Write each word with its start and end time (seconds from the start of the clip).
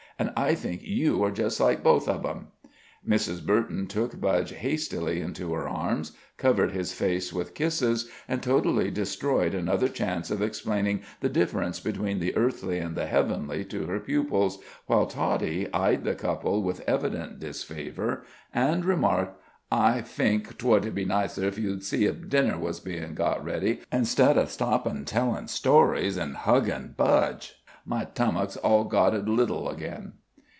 An' 0.19 0.31
I 0.37 0.53
think 0.53 0.83
you 0.83 1.23
are 1.23 1.31
just 1.31 1.59
like 1.59 1.81
both 1.81 2.07
of 2.07 2.23
'em!" 2.23 2.49
Mrs. 3.07 3.43
Burton 3.43 3.87
took 3.87 4.21
Budge 4.21 4.51
hastily 4.51 5.19
into 5.19 5.51
her 5.55 5.67
arms, 5.67 6.11
covered 6.37 6.73
his 6.73 6.93
face 6.93 7.33
with 7.33 7.55
kisses, 7.55 8.07
and 8.27 8.43
totally 8.43 8.91
destroyed 8.91 9.55
another 9.55 9.87
chance 9.87 10.29
of 10.29 10.39
explaining 10.43 11.01
the 11.21 11.29
difference 11.29 11.79
between 11.79 12.19
the 12.19 12.37
earthly 12.37 12.77
and 12.77 12.95
the 12.95 13.07
heavenly 13.07 13.65
to 13.65 13.87
her 13.87 13.99
pupils, 13.99 14.59
while 14.85 15.07
Toddie 15.07 15.67
eyed 15.73 16.03
the 16.03 16.13
couple 16.13 16.61
with 16.61 16.81
evident 16.87 17.39
disfavor, 17.39 18.23
and 18.53 18.85
remarked: 18.85 19.41
"I 19.71 20.01
fink 20.01 20.55
'twould 20.59 20.93
be 20.93 21.03
nicer 21.03 21.47
if 21.47 21.57
you'd 21.57 21.83
see 21.83 22.05
if 22.05 22.29
dinner 22.29 22.59
was 22.59 22.79
bein' 22.79 23.15
got 23.15 23.43
ready, 23.43 23.79
instead 23.91 24.37
of 24.37 24.51
stoppin' 24.51 25.03
tellin' 25.03 25.47
stories 25.47 26.15
an' 26.15 26.35
huggin' 26.35 26.93
Budge. 26.95 27.55
My 27.83 28.05
tummuk's 28.05 28.57
all 28.57 28.83
gotted 28.83 29.27
little 29.27 29.67
again." 29.67 30.13